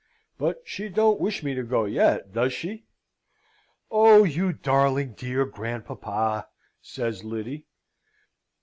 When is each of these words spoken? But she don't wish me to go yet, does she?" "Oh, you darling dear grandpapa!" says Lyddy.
But 0.39 0.63
she 0.65 0.89
don't 0.89 1.19
wish 1.19 1.43
me 1.43 1.53
to 1.53 1.61
go 1.61 1.85
yet, 1.85 2.33
does 2.33 2.53
she?" 2.53 2.85
"Oh, 3.91 4.23
you 4.23 4.51
darling 4.51 5.13
dear 5.13 5.45
grandpapa!" 5.45 6.47
says 6.81 7.23
Lyddy. 7.23 7.67